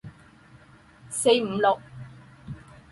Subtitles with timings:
[1.11, 1.79] 四五六